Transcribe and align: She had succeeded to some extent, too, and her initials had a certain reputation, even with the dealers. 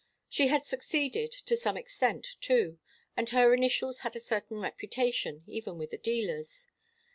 She 0.27 0.47
had 0.47 0.65
succeeded 0.65 1.31
to 1.31 1.55
some 1.55 1.77
extent, 1.77 2.25
too, 2.41 2.79
and 3.15 3.29
her 3.29 3.53
initials 3.53 3.99
had 3.99 4.15
a 4.15 4.19
certain 4.19 4.57
reputation, 4.59 5.43
even 5.45 5.77
with 5.77 5.91
the 5.91 5.99
dealers. 5.99 6.65